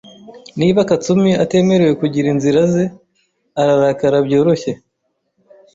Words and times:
Niba 0.59 0.87
Katsumi 0.89 1.31
atemerewe 1.43 1.93
kugira 2.01 2.27
inzira 2.33 2.61
ze, 2.73 2.83
ararakara 3.61 4.17
byoroshye. 4.27 4.71